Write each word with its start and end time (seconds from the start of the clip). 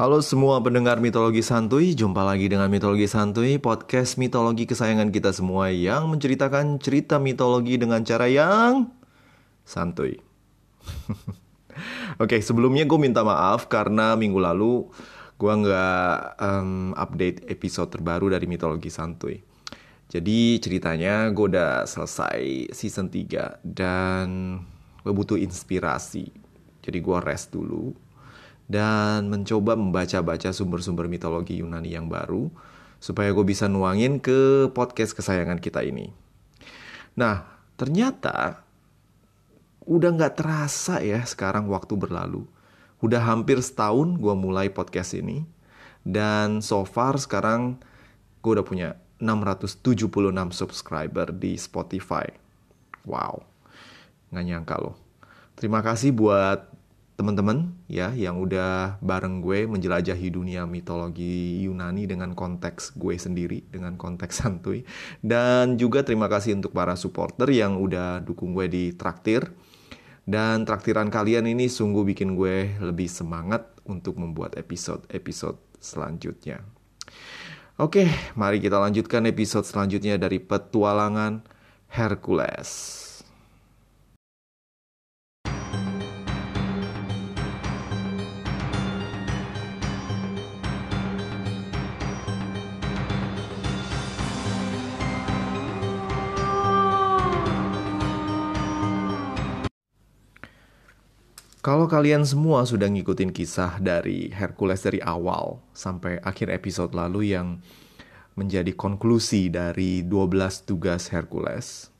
Halo 0.00 0.24
semua 0.24 0.56
pendengar 0.64 0.96
mitologi 0.96 1.44
santuy, 1.44 1.92
jumpa 1.92 2.24
lagi 2.24 2.48
dengan 2.48 2.72
mitologi 2.72 3.04
santuy, 3.04 3.60
podcast 3.60 4.16
mitologi 4.16 4.64
kesayangan 4.64 5.12
kita 5.12 5.28
semua 5.28 5.68
yang 5.68 6.08
menceritakan 6.08 6.80
cerita 6.80 7.20
mitologi 7.20 7.76
dengan 7.76 8.00
cara 8.00 8.24
yang 8.24 8.88
santuy. 9.60 10.16
Oke, 12.24 12.40
sebelumnya 12.40 12.88
gue 12.88 12.96
minta 12.96 13.20
maaf 13.20 13.68
karena 13.68 14.16
minggu 14.16 14.40
lalu 14.40 14.88
gue 15.36 15.52
nggak 15.68 16.16
um, 16.40 16.96
update 16.96 17.44
episode 17.52 17.92
terbaru 17.92 18.32
dari 18.32 18.48
mitologi 18.48 18.88
santuy. 18.88 19.36
Jadi 20.08 20.64
ceritanya 20.64 21.28
gue 21.28 21.44
udah 21.44 21.84
selesai 21.84 22.72
season 22.72 23.12
3 23.12 23.60
dan 23.68 24.56
gue 25.04 25.12
butuh 25.12 25.36
inspirasi. 25.36 26.32
Jadi 26.80 26.98
gue 27.04 27.18
rest 27.20 27.52
dulu 27.52 28.08
dan 28.70 29.26
mencoba 29.26 29.74
membaca-baca 29.74 30.54
sumber-sumber 30.54 31.10
mitologi 31.10 31.58
Yunani 31.58 31.90
yang 31.90 32.06
baru 32.06 32.46
supaya 33.02 33.34
gue 33.34 33.42
bisa 33.42 33.66
nuangin 33.66 34.22
ke 34.22 34.70
podcast 34.70 35.18
kesayangan 35.18 35.58
kita 35.58 35.82
ini. 35.82 36.14
Nah, 37.18 37.50
ternyata 37.74 38.62
udah 39.90 40.10
nggak 40.14 40.38
terasa 40.38 41.02
ya 41.02 41.26
sekarang 41.26 41.66
waktu 41.66 41.98
berlalu. 41.98 42.46
Udah 43.02 43.18
hampir 43.26 43.58
setahun 43.58 44.14
gue 44.14 44.34
mulai 44.38 44.70
podcast 44.70 45.18
ini 45.18 45.42
dan 46.06 46.62
so 46.62 46.86
far 46.86 47.18
sekarang 47.18 47.82
gue 48.38 48.54
udah 48.54 48.62
punya 48.62 48.88
676 49.18 50.06
subscriber 50.54 51.34
di 51.34 51.58
Spotify. 51.58 52.30
Wow, 53.02 53.42
nggak 54.30 54.44
nyangka 54.46 54.76
loh. 54.78 54.94
Terima 55.58 55.82
kasih 55.82 56.14
buat 56.14 56.69
teman-teman 57.20 57.76
ya 57.84 58.16
yang 58.16 58.40
udah 58.40 58.96
bareng 59.04 59.44
gue 59.44 59.68
menjelajahi 59.68 60.32
dunia 60.32 60.64
mitologi 60.64 61.60
Yunani 61.68 62.08
dengan 62.08 62.32
konteks 62.32 62.96
gue 62.96 63.20
sendiri 63.20 63.68
dengan 63.68 64.00
konteks 64.00 64.32
santuy 64.40 64.88
dan 65.20 65.76
juga 65.76 66.00
terima 66.00 66.32
kasih 66.32 66.56
untuk 66.56 66.72
para 66.72 66.96
supporter 66.96 67.52
yang 67.52 67.76
udah 67.76 68.24
dukung 68.24 68.56
gue 68.56 68.72
di 68.72 68.84
traktir 68.96 69.52
dan 70.24 70.64
traktiran 70.64 71.12
kalian 71.12 71.44
ini 71.44 71.68
sungguh 71.68 72.08
bikin 72.08 72.40
gue 72.40 72.80
lebih 72.80 73.12
semangat 73.12 73.68
untuk 73.84 74.16
membuat 74.16 74.54
episode-episode 74.54 75.58
selanjutnya. 75.82 76.62
Oke, 77.80 78.06
mari 78.36 78.60
kita 78.60 78.76
lanjutkan 78.78 79.24
episode 79.26 79.64
selanjutnya 79.64 80.20
dari 80.20 80.38
petualangan 80.38 81.42
Hercules. 81.90 82.99
Kalau 101.60 101.84
kalian 101.84 102.24
semua 102.24 102.64
sudah 102.64 102.88
ngikutin 102.88 103.36
kisah 103.36 103.84
dari 103.84 104.32
Hercules 104.32 104.80
dari 104.80 104.96
awal 105.04 105.60
sampai 105.76 106.16
akhir 106.24 106.48
episode 106.48 106.96
lalu 106.96 107.36
yang 107.36 107.60
menjadi 108.32 108.72
konklusi 108.72 109.52
dari 109.52 110.00
12 110.00 110.64
tugas 110.64 111.12
Hercules, 111.12 111.92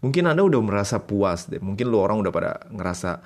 mungkin 0.00 0.32
Anda 0.32 0.48
udah 0.48 0.64
merasa 0.64 1.04
puas 1.04 1.44
deh. 1.44 1.60
Mungkin 1.60 1.92
lu 1.92 2.00
orang 2.00 2.24
udah 2.24 2.32
pada 2.32 2.64
ngerasa, 2.72 3.20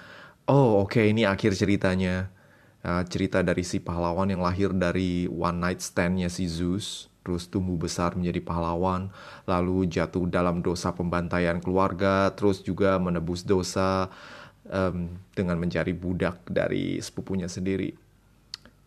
oh 0.51 0.83
oke 0.83 0.99
okay, 0.99 1.15
ini 1.15 1.23
akhir 1.23 1.55
ceritanya. 1.55 2.35
Uh, 2.81 3.05
cerita 3.05 3.45
dari 3.45 3.61
si 3.61 3.77
pahlawan 3.77 4.33
yang 4.33 4.41
lahir 4.41 4.73
dari 4.73 5.29
one 5.29 5.61
night 5.61 5.85
standnya 5.85 6.33
si 6.33 6.49
Zeus, 6.49 7.13
terus 7.21 7.45
tumbuh 7.45 7.77
besar 7.77 8.17
menjadi 8.17 8.41
pahlawan, 8.41 9.13
lalu 9.45 9.85
jatuh 9.85 10.25
dalam 10.25 10.65
dosa 10.65 10.89
pembantaian 10.97 11.61
keluarga, 11.61 12.33
terus 12.33 12.65
juga 12.65 12.97
menebus 12.97 13.45
dosa, 13.45 14.09
um, 14.71 15.19
dengan 15.35 15.59
mencari 15.59 15.93
budak 15.93 16.47
dari 16.47 17.03
sepupunya 17.03 17.51
sendiri. 17.51 17.93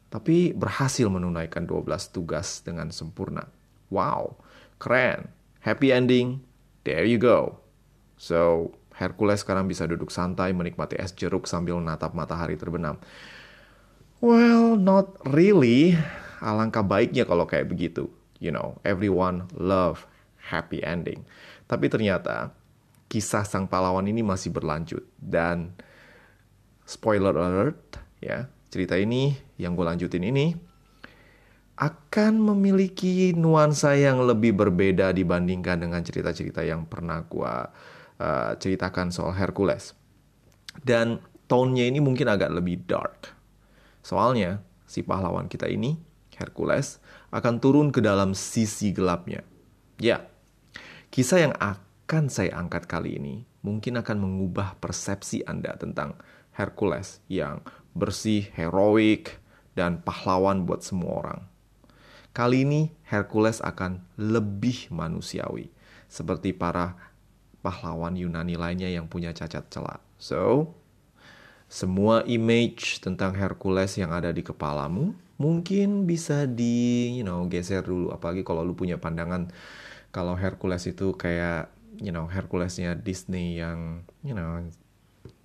Tapi 0.10 0.54
berhasil 0.54 1.10
menunaikan 1.10 1.66
12 1.66 2.14
tugas 2.14 2.62
dengan 2.62 2.90
sempurna. 2.94 3.50
Wow, 3.90 4.38
keren. 4.78 5.30
Happy 5.62 5.90
ending. 5.90 6.42
There 6.84 7.06
you 7.06 7.18
go. 7.18 7.64
So, 8.20 8.72
Hercules 8.94 9.42
sekarang 9.42 9.66
bisa 9.66 9.90
duduk 9.90 10.14
santai 10.14 10.54
menikmati 10.54 11.00
es 11.02 11.12
jeruk 11.18 11.50
sambil 11.50 11.82
natap 11.82 12.14
matahari 12.14 12.56
terbenam. 12.60 13.02
Well, 14.22 14.78
not 14.78 15.18
really. 15.28 15.98
Alangkah 16.40 16.86
baiknya 16.86 17.26
kalau 17.26 17.50
kayak 17.50 17.68
begitu. 17.68 18.08
You 18.38 18.54
know, 18.54 18.78
everyone 18.86 19.50
love 19.56 20.06
happy 20.52 20.84
ending. 20.84 21.26
Tapi 21.66 21.90
ternyata 21.90 22.54
kisah 23.13 23.46
sang 23.46 23.69
pahlawan 23.69 24.09
ini 24.09 24.25
masih 24.25 24.50
berlanjut. 24.50 25.06
Dan 25.22 25.78
spoiler 26.81 27.38
alert 27.38 28.01
ya 28.18 28.50
cerita 28.74 28.97
ini 28.97 29.38
yang 29.62 29.78
gue 29.78 29.85
lanjutin 29.85 30.25
ini 30.25 30.57
akan 31.78 32.41
memiliki 32.41 33.38
nuansa 33.38 33.94
yang 33.94 34.25
lebih 34.25 34.57
berbeda 34.57 35.13
dibandingkan 35.13 35.85
dengan 35.85 36.02
cerita-cerita 36.02 36.66
yang 36.66 36.90
pernah 36.90 37.22
gue 37.22 37.53
uh, 38.18 38.52
ceritakan 38.57 39.13
soal 39.13 39.38
Hercules. 39.38 39.94
Dan 40.81 41.22
tone-nya 41.46 41.85
ini 41.85 42.02
mungkin 42.02 42.25
agak 42.25 42.50
lebih 42.50 42.81
dark. 42.90 43.29
Soalnya 44.02 44.66
si 44.90 45.06
pahlawan 45.06 45.46
kita 45.46 45.69
ini 45.69 46.02
Hercules 46.34 46.97
akan 47.29 47.62
turun 47.62 47.94
ke 47.94 48.02
dalam 48.02 48.34
sisi 48.34 48.90
gelapnya. 48.90 49.46
Ya 50.02 50.34
kisah 51.13 51.46
yang 51.46 51.53
akan 51.62 51.83
akan 52.03 52.28
saya 52.28 52.59
angkat 52.59 52.84
kali 52.84 53.16
ini 53.16 53.47
mungkin 53.64 53.96
akan 53.96 54.19
mengubah 54.19 54.75
persepsi 54.84 55.40
Anda 55.47 55.80
tentang 55.80 56.19
Hercules 56.52 57.24
yang 57.31 57.64
bersih, 57.96 58.52
heroik, 58.53 59.40
dan 59.72 60.03
pahlawan 60.03 60.68
buat 60.68 60.84
semua 60.84 61.24
orang. 61.24 61.40
Kali 62.36 62.68
ini 62.68 62.91
Hercules 63.08 63.64
akan 63.64 64.03
lebih 64.19 64.91
manusiawi, 64.91 65.72
seperti 66.12 66.52
para 66.52 67.00
pahlawan 67.64 68.20
Yunani 68.20 68.59
lainnya 68.59 68.91
yang 68.91 69.08
punya 69.08 69.31
cacat 69.31 69.64
celah. 69.72 70.03
So, 70.20 70.75
semua 71.72 72.28
image 72.28 73.00
tentang 73.00 73.31
Hercules 73.34 73.96
yang 73.96 74.12
ada 74.12 74.30
di 74.35 74.44
kepalamu 74.44 75.16
mungkin 75.40 76.06
bisa 76.06 76.46
di 76.46 77.09
you 77.18 77.25
know 77.25 77.50
geser 77.50 77.81
dulu 77.81 78.14
apalagi 78.14 78.46
kalau 78.46 78.62
lu 78.62 78.78
punya 78.78 79.02
pandangan 79.02 79.50
kalau 80.14 80.38
Hercules 80.38 80.85
itu 80.85 81.18
kayak 81.18 81.74
you 82.00 82.14
know 82.14 82.26
Herculesnya 82.30 82.98
Disney 82.98 83.59
yang 83.62 84.08
you 84.26 84.34
know 84.34 84.64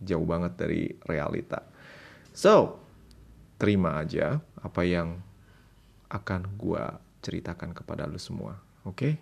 jauh 0.03 0.25
banget 0.25 0.55
dari 0.57 0.83
realita. 1.07 1.67
So, 2.33 2.79
terima 3.59 4.03
aja 4.03 4.39
apa 4.63 4.83
yang 4.87 5.19
akan 6.09 6.55
gue 6.57 6.85
ceritakan 7.21 7.75
kepada 7.75 8.07
lu 8.07 8.17
semua. 8.17 8.63
Oke? 8.87 8.95
Okay? 8.95 9.13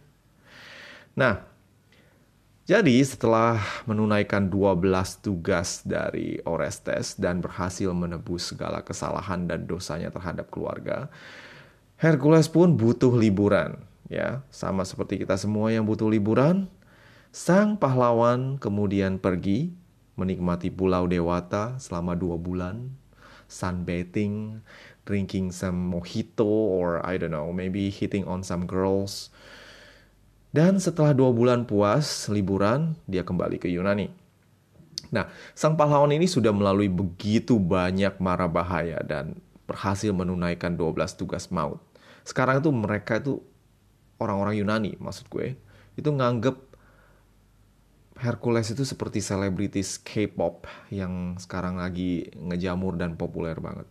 Nah, 1.17 1.41
jadi 2.67 2.99
setelah 3.01 3.63
menunaikan 3.89 4.51
12 4.51 5.23
tugas 5.25 5.87
dari 5.87 6.43
Orestes 6.45 7.17
dan 7.17 7.41
berhasil 7.41 7.89
menebus 7.95 8.53
segala 8.53 8.83
kesalahan 8.83 9.47
dan 9.49 9.65
dosanya 9.65 10.13
terhadap 10.13 10.51
keluarga, 10.53 11.09
Hercules 11.97 12.51
pun 12.53 12.77
butuh 12.77 13.15
liburan, 13.17 13.81
ya, 14.13 14.45
sama 14.53 14.85
seperti 14.85 15.25
kita 15.25 15.41
semua 15.41 15.73
yang 15.73 15.89
butuh 15.89 16.11
liburan. 16.11 16.69
Sang 17.35 17.77
pahlawan 17.77 18.57
kemudian 18.57 19.21
pergi 19.21 19.75
menikmati 20.17 20.73
pulau 20.73 21.05
Dewata 21.05 21.77
selama 21.77 22.17
dua 22.17 22.41
bulan, 22.41 22.91
sunbathing, 23.47 24.65
drinking 25.05 25.53
some 25.53 25.77
mojito, 25.77 26.49
or 26.49 27.05
I 27.05 27.21
don't 27.21 27.31
know, 27.31 27.53
maybe 27.53 27.93
hitting 27.93 28.25
on 28.27 28.43
some 28.43 28.65
girls. 28.65 29.31
Dan 30.51 30.81
setelah 30.81 31.13
dua 31.13 31.31
bulan 31.37 31.69
puas 31.69 32.33
liburan, 32.33 32.97
dia 33.05 33.23
kembali 33.23 33.61
ke 33.61 33.69
Yunani. 33.69 34.09
Nah, 35.13 35.31
sang 35.55 35.79
pahlawan 35.79 36.11
ini 36.11 36.27
sudah 36.27 36.51
melalui 36.51 36.91
begitu 36.91 37.61
banyak 37.61 38.19
mara 38.19 38.51
bahaya 38.51 38.99
dan 39.07 39.39
berhasil 39.69 40.11
menunaikan 40.11 40.75
12 40.75 41.15
tugas 41.15 41.53
maut. 41.53 41.79
Sekarang 42.27 42.59
itu 42.59 42.71
mereka 42.75 43.23
itu 43.23 43.39
orang-orang 44.19 44.59
Yunani, 44.59 44.93
maksud 44.99 45.31
gue, 45.31 45.55
itu 45.95 46.09
nganggep 46.11 46.57
Hercules 48.17 48.73
itu 48.73 48.83
seperti 48.83 49.21
selebritis 49.21 50.01
K-pop 50.01 50.65
yang 50.89 51.37
sekarang 51.37 51.77
lagi 51.77 52.33
ngejamur 52.33 52.97
dan 52.97 53.15
populer 53.15 53.57
banget. 53.61 53.85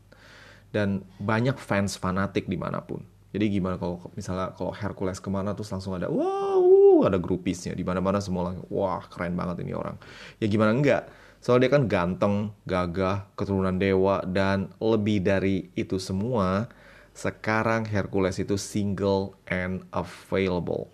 Dan 0.74 1.06
banyak 1.22 1.56
fans 1.62 1.96
fanatik 1.96 2.50
di 2.50 2.58
mana 2.58 2.82
pun. 2.82 3.06
Jadi 3.36 3.52
gimana 3.52 3.76
kalau 3.76 4.00
misalnya 4.16 4.56
kalau 4.56 4.72
Hercules 4.72 5.20
ke 5.20 5.28
mana 5.28 5.52
terus 5.52 5.68
langsung 5.68 5.92
ada 5.92 6.08
wow 6.08 7.04
ada 7.04 7.20
grupisnya 7.20 7.76
di 7.76 7.84
mana 7.84 8.00
mana 8.00 8.24
semua 8.24 8.48
orang 8.48 8.64
wah 8.72 9.04
keren 9.12 9.36
banget 9.36 9.62
ini 9.62 9.76
orang. 9.76 10.00
Ya 10.40 10.48
gimana 10.48 10.72
enggak? 10.72 11.12
Soalnya 11.44 11.70
dia 11.70 11.74
kan 11.78 11.84
ganteng, 11.86 12.36
gagah, 12.66 13.30
keturunan 13.38 13.78
dewa, 13.78 14.26
dan 14.26 14.74
lebih 14.82 15.22
dari 15.22 15.70
itu 15.78 16.02
semua, 16.02 16.66
sekarang 17.14 17.86
Hercules 17.86 18.42
itu 18.42 18.58
single 18.58 19.38
and 19.46 19.86
available. 19.94 20.90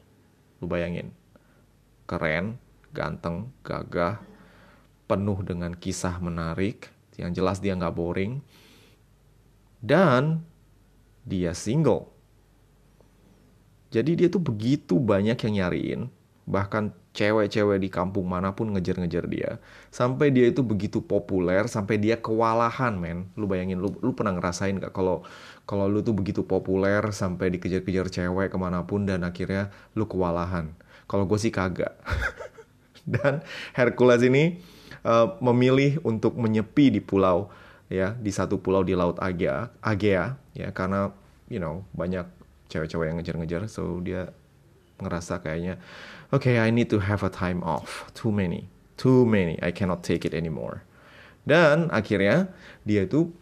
Lu 0.60 0.68
bayangin. 0.68 1.16
Keren, 2.04 2.60
ganteng, 2.92 3.52
gagah, 3.64 4.20
penuh 5.08 5.40
dengan 5.44 5.76
kisah 5.76 6.20
menarik, 6.24 6.88
yang 7.20 7.36
jelas 7.36 7.60
dia 7.60 7.76
nggak 7.76 7.96
boring, 7.96 8.40
dan 9.84 10.46
dia 11.28 11.52
single. 11.52 12.08
Jadi 13.92 14.16
dia 14.16 14.28
tuh 14.32 14.40
begitu 14.40 14.96
banyak 14.96 15.36
yang 15.36 15.54
nyariin, 15.60 16.02
bahkan 16.48 16.96
cewek-cewek 17.12 17.84
di 17.84 17.90
kampung 17.92 18.24
mana 18.24 18.56
pun 18.56 18.72
ngejar-ngejar 18.72 19.28
dia. 19.28 19.60
Sampai 19.92 20.32
dia 20.32 20.48
itu 20.48 20.64
begitu 20.64 21.04
populer 21.04 21.68
sampai 21.68 22.00
dia 22.00 22.16
kewalahan 22.16 22.96
men. 22.96 23.28
Lu 23.36 23.52
bayangin 23.52 23.84
lu 23.84 23.92
lu 24.00 24.16
pernah 24.16 24.32
ngerasain 24.36 24.80
gak 24.80 24.96
kalau 24.96 25.28
kalau 25.68 25.92
lu 25.92 26.00
tuh 26.00 26.16
begitu 26.16 26.48
populer 26.48 27.04
sampai 27.12 27.52
dikejar-kejar 27.52 28.08
cewek 28.08 28.48
ke 28.52 28.58
mana 28.58 28.88
pun 28.88 29.04
dan 29.04 29.28
akhirnya 29.28 29.70
lu 29.92 30.08
kewalahan? 30.08 30.72
Kalau 31.12 31.28
gue 31.28 31.36
sih 31.36 31.52
kagak 31.52 32.00
dan 33.14 33.42
Hercules 33.74 34.22
ini 34.26 34.60
uh, 35.06 35.38
memilih 35.42 36.02
untuk 36.06 36.38
menyepi 36.38 36.94
di 36.94 37.02
pulau 37.02 37.50
ya 37.92 38.16
di 38.16 38.32
satu 38.32 38.62
pulau 38.62 38.88
di 38.88 38.96
laut 38.96 39.20
Agea 39.20 39.68
Agea 39.84 40.40
ya 40.56 40.70
karena 40.72 41.12
you 41.52 41.60
know 41.60 41.84
banyak 41.92 42.24
cewek-cewek 42.72 43.12
yang 43.12 43.18
ngejar-ngejar 43.20 43.68
so 43.68 44.00
dia 44.00 44.32
ngerasa 45.04 45.44
kayaknya 45.44 45.76
okay 46.32 46.62
I 46.62 46.72
need 46.72 46.88
to 46.94 47.04
have 47.04 47.22
a 47.26 47.32
time 47.32 47.60
off. 47.66 48.08
Too 48.16 48.32
many. 48.32 48.72
Too 48.96 49.28
many. 49.28 49.60
I 49.60 49.76
cannot 49.76 50.06
take 50.06 50.24
it 50.24 50.32
anymore. 50.32 50.88
Dan 51.44 51.92
akhirnya 51.92 52.54
dia 52.88 53.04
itu 53.04 53.34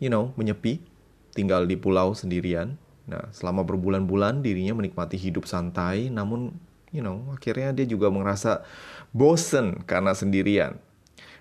you 0.00 0.08
know 0.08 0.32
menyepi 0.40 0.80
tinggal 1.36 1.68
di 1.68 1.76
pulau 1.76 2.16
sendirian. 2.16 2.80
Nah 3.04 3.28
selama 3.36 3.66
berbulan-bulan 3.66 4.40
dirinya 4.40 4.72
menikmati 4.72 5.20
hidup 5.20 5.44
santai 5.44 6.08
namun 6.08 6.56
you 6.94 7.02
know 7.02 7.26
akhirnya 7.34 7.74
dia 7.74 7.90
juga 7.90 8.06
merasa 8.14 8.62
bosen 9.10 9.82
karena 9.82 10.14
sendirian 10.14 10.78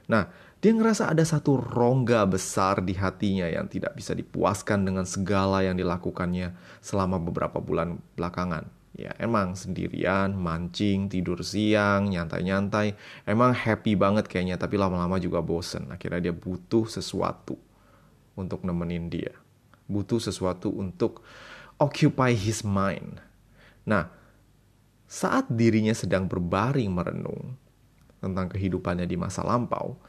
nah 0.10 0.28
dia 0.64 0.72
ngerasa 0.72 1.12
ada 1.12 1.28
satu 1.28 1.60
rongga 1.60 2.24
besar 2.24 2.80
di 2.80 2.96
hatinya 2.96 3.52
yang 3.52 3.68
tidak 3.68 4.00
bisa 4.00 4.16
dipuaskan 4.16 4.88
dengan 4.88 5.04
segala 5.04 5.60
yang 5.60 5.76
dilakukannya 5.76 6.56
selama 6.80 7.20
beberapa 7.20 7.60
bulan 7.60 8.00
belakangan. 8.16 8.72
Ya 8.96 9.12
emang 9.20 9.60
sendirian, 9.60 10.32
mancing, 10.32 11.12
tidur 11.12 11.44
siang, 11.44 12.08
nyantai-nyantai. 12.08 12.96
Emang 13.28 13.52
happy 13.52 14.00
banget 14.00 14.32
kayaknya, 14.32 14.56
tapi 14.56 14.80
lama-lama 14.80 15.20
juga 15.20 15.44
bosen. 15.44 15.92
Akhirnya 15.92 16.32
dia 16.32 16.34
butuh 16.34 16.88
sesuatu 16.88 17.60
untuk 18.40 18.64
nemenin 18.64 19.12
dia. 19.12 19.36
Butuh 19.92 20.24
sesuatu 20.24 20.72
untuk 20.72 21.28
occupy 21.76 22.40
his 22.40 22.64
mind. 22.64 23.20
Nah, 23.84 24.08
saat 25.14 25.46
dirinya 25.54 25.94
sedang 25.94 26.26
berbaring 26.26 26.90
merenung 26.90 27.54
tentang 28.18 28.50
kehidupannya 28.50 29.06
di 29.06 29.14
masa 29.14 29.46
lampau, 29.46 30.02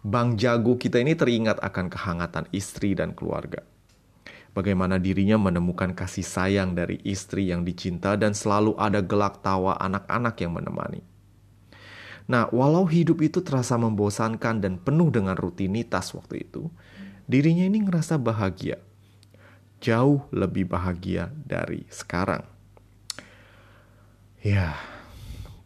Bang 0.00 0.40
Jago 0.40 0.80
kita 0.80 0.96
ini 0.96 1.12
teringat 1.12 1.60
akan 1.60 1.92
kehangatan 1.92 2.48
istri 2.56 2.96
dan 2.96 3.12
keluarga 3.12 3.60
bagaimana 4.58 4.98
dirinya 4.98 5.38
menemukan 5.38 5.94
kasih 5.94 6.26
sayang 6.26 6.74
dari 6.74 6.98
istri 7.06 7.54
yang 7.54 7.62
dicinta 7.62 8.18
dan 8.18 8.34
selalu 8.34 8.74
ada 8.74 8.98
gelak 8.98 9.38
tawa 9.38 9.78
anak-anak 9.78 10.34
yang 10.42 10.58
menemani. 10.58 11.06
Nah, 12.26 12.50
walau 12.50 12.84
hidup 12.84 13.24
itu 13.24 13.40
terasa 13.40 13.78
membosankan 13.80 14.60
dan 14.60 14.76
penuh 14.76 15.08
dengan 15.08 15.38
rutinitas 15.38 16.12
waktu 16.12 16.44
itu, 16.44 16.68
dirinya 17.24 17.64
ini 17.64 17.86
ngerasa 17.86 18.20
bahagia. 18.20 18.82
Jauh 19.78 20.26
lebih 20.34 20.68
bahagia 20.68 21.30
dari 21.46 21.86
sekarang. 21.88 22.57
Ya, 24.42 24.78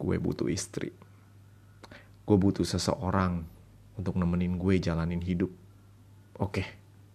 gue 0.00 0.16
butuh 0.16 0.48
istri. 0.48 0.92
Gue 2.24 2.36
butuh 2.38 2.64
seseorang 2.64 3.44
untuk 3.98 4.16
nemenin 4.16 4.56
gue 4.56 4.80
jalanin 4.80 5.20
hidup. 5.20 5.52
Oke, 6.40 6.64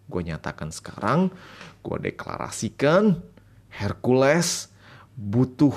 Gue 0.08 0.24
nyatakan 0.24 0.72
sekarang, 0.72 1.36
gue 1.84 1.98
deklarasikan 2.00 3.20
Hercules 3.68 4.72
butuh 5.20 5.76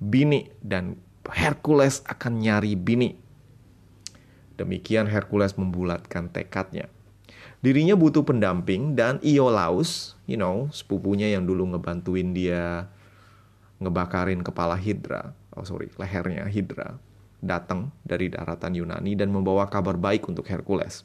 bini 0.00 0.48
dan 0.64 0.96
Hercules 1.28 2.00
akan 2.08 2.40
nyari 2.40 2.72
bini. 2.72 3.12
Demikian 4.56 5.12
Hercules 5.12 5.60
membulatkan 5.60 6.32
tekadnya. 6.32 6.88
Dirinya 7.60 7.92
butuh 7.92 8.24
pendamping 8.24 8.96
dan 8.96 9.20
Iolaus, 9.20 10.16
you 10.24 10.40
know, 10.40 10.72
sepupunya 10.72 11.36
yang 11.36 11.44
dulu 11.44 11.76
ngebantuin 11.76 12.32
dia 12.32 12.88
ngebakarin 13.80 14.40
kepala 14.40 14.76
Hydra, 14.76 15.36
oh 15.52 15.64
sorry, 15.64 15.92
lehernya 16.00 16.48
Hydra, 16.48 16.96
datang 17.44 17.92
dari 18.02 18.32
daratan 18.32 18.72
Yunani 18.72 19.12
dan 19.12 19.28
membawa 19.28 19.68
kabar 19.68 20.00
baik 20.00 20.28
untuk 20.28 20.48
Hercules. 20.48 21.04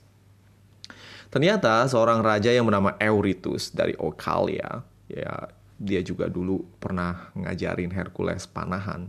Ternyata 1.31 1.88
seorang 1.88 2.19
raja 2.19 2.51
yang 2.51 2.68
bernama 2.68 2.95
Eurytus 3.00 3.71
dari 3.71 3.95
Ocalia, 3.95 4.83
ya 5.07 5.47
dia 5.81 6.01
juga 6.03 6.27
dulu 6.27 6.62
pernah 6.77 7.31
ngajarin 7.33 7.89
Hercules 7.89 8.45
panahan 8.45 9.07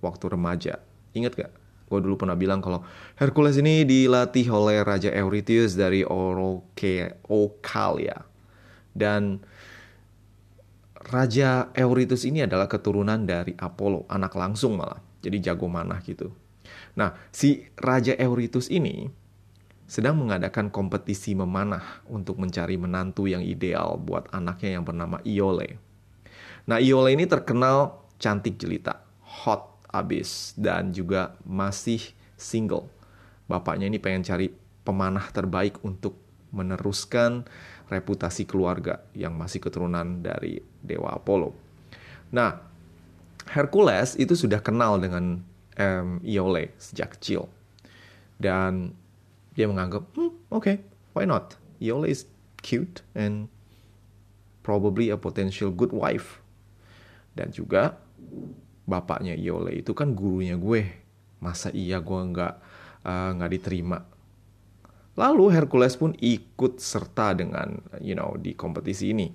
waktu 0.00 0.24
remaja. 0.32 0.80
Ingat 1.12 1.32
gak? 1.36 1.52
Gue 1.92 2.00
dulu 2.00 2.24
pernah 2.24 2.34
bilang 2.34 2.64
kalau 2.64 2.80
Hercules 3.20 3.60
ini 3.60 3.84
dilatih 3.84 4.48
oleh 4.48 4.80
Raja 4.80 5.12
Eurytus 5.12 5.76
dari 5.76 6.00
Oroke, 6.02 7.20
Ocalia. 7.28 8.24
Dan 8.96 9.44
Raja 11.02 11.74
Eurytus 11.74 12.22
ini 12.22 12.46
adalah 12.46 12.70
keturunan 12.70 13.26
dari 13.26 13.58
Apollo, 13.58 14.06
anak 14.06 14.38
langsung 14.38 14.78
malah. 14.78 15.02
Jadi 15.22 15.42
jago 15.42 15.66
manah 15.66 15.98
gitu. 16.02 16.30
Nah, 16.94 17.14
si 17.34 17.66
Raja 17.78 18.14
Eurytus 18.14 18.70
ini 18.70 19.10
sedang 19.90 20.22
mengadakan 20.22 20.70
kompetisi 20.72 21.34
memanah 21.36 22.00
untuk 22.08 22.38
mencari 22.38 22.78
menantu 22.78 23.28
yang 23.28 23.42
ideal 23.42 23.98
buat 24.00 24.30
anaknya 24.32 24.80
yang 24.80 24.84
bernama 24.86 25.18
Iole. 25.26 25.76
Nah, 26.64 26.78
Iole 26.78 27.18
ini 27.18 27.26
terkenal 27.26 28.06
cantik 28.22 28.56
jelita, 28.56 29.02
hot 29.20 29.82
abis, 29.90 30.54
dan 30.56 30.94
juga 30.94 31.34
masih 31.44 32.00
single. 32.38 32.88
Bapaknya 33.50 33.90
ini 33.90 33.98
pengen 33.98 34.24
cari 34.24 34.48
pemanah 34.86 35.28
terbaik 35.34 35.82
untuk 35.84 36.16
meneruskan 36.52 37.44
reputasi 37.92 38.48
keluarga 38.48 39.04
yang 39.12 39.36
masih 39.36 39.60
keturunan 39.60 40.24
dari 40.24 40.58
Dewa 40.80 41.14
Apollo. 41.14 41.52
Nah, 42.32 42.56
Hercules 43.52 44.16
itu 44.16 44.32
sudah 44.32 44.64
kenal 44.64 44.96
dengan 44.96 45.44
um, 45.76 46.08
Iole 46.24 46.72
sejak 46.80 47.18
kecil. 47.18 47.48
Dan 48.40 48.96
dia 49.52 49.68
menganggap, 49.68 50.08
hmm, 50.16 50.32
oke, 50.48 50.64
okay, 50.64 50.76
why 51.12 51.28
not? 51.28 51.60
Yola 51.82 52.08
is 52.08 52.24
cute 52.62 53.02
and 53.12 53.50
probably 54.62 55.10
a 55.10 55.18
potential 55.18 55.68
good 55.74 55.90
wife. 55.90 56.40
Dan 57.34 57.50
juga 57.50 57.98
bapaknya 58.86 59.34
Yola 59.34 59.74
itu 59.74 59.92
kan 59.92 60.14
gurunya 60.14 60.56
gue. 60.56 60.88
Masa 61.42 61.74
iya 61.74 61.98
gue 61.98 62.20
nggak 62.22 62.54
uh, 63.02 63.30
nggak 63.34 63.50
diterima? 63.50 63.98
Lalu 65.12 65.52
Hercules 65.52 65.94
pun 65.94 66.16
ikut 66.16 66.80
serta 66.80 67.36
dengan 67.36 67.80
you 68.00 68.16
know 68.16 68.36
di 68.40 68.56
kompetisi 68.56 69.12
ini. 69.12 69.28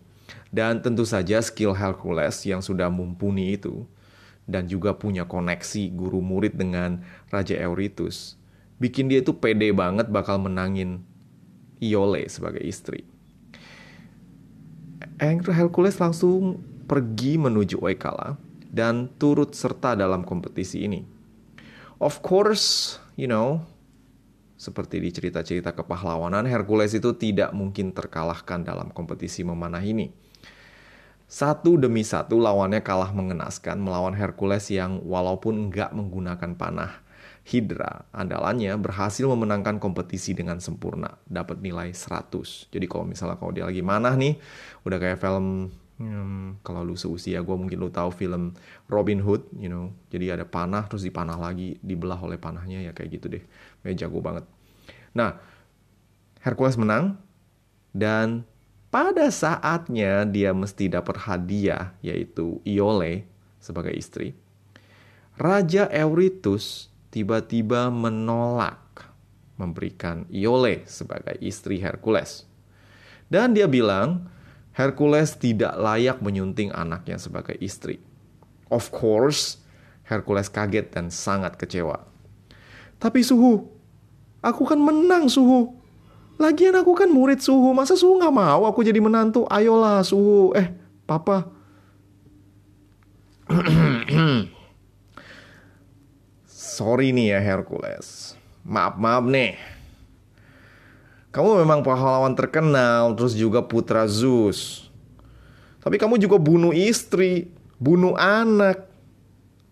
Dan 0.51 0.83
tentu 0.83 1.07
saja 1.07 1.39
skill 1.39 1.71
Hercules 1.71 2.43
yang 2.43 2.59
sudah 2.59 2.91
mumpuni 2.91 3.55
itu 3.55 3.87
dan 4.43 4.67
juga 4.67 4.95
punya 4.95 5.23
koneksi 5.23 5.91
guru 5.95 6.19
murid 6.19 6.55
dengan 6.59 7.03
Raja 7.31 7.55
Eurytus 7.55 8.37
bikin 8.77 9.09
dia 9.09 9.21
itu 9.21 9.33
pede 9.35 9.69
banget 9.73 10.07
bakal 10.09 10.41
menangin 10.41 11.01
Iole 11.77 12.25
sebagai 12.29 12.61
istri. 12.61 13.05
Hercules 15.21 15.97
langsung 16.01 16.61
pergi 16.89 17.37
menuju 17.37 17.81
Oekala 17.81 18.37
dan 18.69 19.09
turut 19.21 19.53
serta 19.53 19.93
dalam 19.93 20.25
kompetisi 20.25 20.85
ini. 20.85 21.05
Of 21.97 22.21
course, 22.21 22.97
you 23.17 23.29
know, 23.29 23.65
seperti 24.57 24.97
di 24.97 25.13
cerita-cerita 25.13 25.77
kepahlawanan, 25.77 26.49
Hercules 26.49 26.97
itu 26.97 27.13
tidak 27.13 27.53
mungkin 27.53 27.93
terkalahkan 27.93 28.65
dalam 28.65 28.89
kompetisi 28.89 29.45
memanah 29.45 29.85
ini. 29.85 30.09
Satu 31.29 31.77
demi 31.77 32.01
satu 32.01 32.41
lawannya 32.41 32.81
kalah 32.81 33.13
mengenaskan 33.13 33.77
melawan 33.77 34.17
Hercules 34.17 34.65
yang 34.73 35.03
walaupun 35.05 35.69
nggak 35.69 35.93
menggunakan 35.93 36.57
panah, 36.57 37.05
Hydra 37.47 38.09
andalannya 38.11 38.75
berhasil 38.75 39.23
memenangkan 39.23 39.79
kompetisi 39.79 40.35
dengan 40.35 40.59
sempurna, 40.59 41.15
dapat 41.29 41.63
nilai 41.63 41.95
100. 41.95 42.73
Jadi 42.73 42.85
kalau 42.89 43.07
misalnya 43.07 43.39
kalau 43.39 43.55
dia 43.55 43.63
lagi 43.63 43.79
manah 43.79 44.15
nih, 44.19 44.35
udah 44.83 44.97
kayak 44.99 45.19
film 45.21 45.71
Hmm, 45.97 46.61
kalau 46.61 46.85
lu 46.85 46.93
seusia 46.93 47.41
gue 47.41 47.57
mungkin 47.57 47.81
lu 47.81 47.89
tahu 47.89 48.13
film 48.13 48.53
Robin 48.85 49.17
Hood, 49.17 49.49
you 49.57 49.65
know. 49.65 49.89
Jadi 50.13 50.29
ada 50.29 50.45
panah 50.45 50.85
terus 50.85 51.01
dipanah 51.01 51.41
lagi, 51.41 51.81
dibelah 51.81 52.21
oleh 52.21 52.37
panahnya 52.37 52.85
ya 52.85 52.91
kayak 52.93 53.17
gitu 53.17 53.33
deh. 53.33 53.43
Ya 53.85 54.05
jago 54.07 54.21
banget. 54.21 54.45
Nah, 55.13 55.41
Hercules 56.41 56.77
menang 56.77 57.17
dan 57.91 58.45
pada 58.87 59.27
saatnya 59.27 60.23
dia 60.23 60.55
mesti 60.55 60.87
dapat 60.87 61.19
hadiah 61.27 61.93
yaitu 61.99 62.63
Iole 62.63 63.27
sebagai 63.59 63.91
istri. 63.91 64.37
Raja 65.37 65.85
Eurytus 65.93 66.89
tiba-tiba 67.13 67.93
menolak 67.93 69.13
memberikan 69.57 70.25
Iole 70.29 70.85
sebagai 70.85 71.37
istri 71.41 71.81
Hercules. 71.81 72.45
Dan 73.27 73.51
dia 73.51 73.67
bilang, 73.67 74.31
Hercules 74.71 75.35
tidak 75.35 75.75
layak 75.75 76.21
menyunting 76.21 76.71
anaknya 76.71 77.17
sebagai 77.19 77.57
istri. 77.59 77.99
Of 78.69 78.93
course, 78.93 79.59
Hercules 80.07 80.47
kaget 80.47 80.93
dan 80.93 81.11
sangat 81.11 81.59
kecewa. 81.59 82.07
Tapi 82.97 83.21
Suhu, 83.21 83.65
aku 84.41 84.63
kan 84.65 84.79
menang 84.81 85.29
Suhu. 85.29 85.77
Lagian 86.37 86.77
aku 86.77 86.93
kan 86.93 87.09
murid 87.09 87.41
Suhu, 87.41 87.73
masa 87.73 87.97
Suhu 87.97 88.21
gak 88.21 88.33
mau 88.33 88.65
aku 88.65 88.85
jadi 88.85 89.01
menantu? 89.01 89.45
Ayolah 89.49 90.01
Suhu, 90.05 90.53
eh 90.53 90.69
papa. 91.05 91.49
Sorry 96.77 97.09
nih 97.13 97.37
ya 97.37 97.39
Hercules. 97.41 98.37
Maaf-maaf 98.67 99.23
nih 99.25 99.77
kamu 101.37 101.61
memang 101.61 101.85
pahlawan 101.85 102.33
terkenal, 102.33 103.13
terus 103.13 103.37
juga 103.37 103.61
putra 103.61 104.09
Zeus. 104.09 104.89
Tapi 105.85 106.01
kamu 106.01 106.17
juga 106.17 106.41
bunuh 106.41 106.73
istri, 106.73 107.53
bunuh 107.77 108.17
anak. 108.17 108.89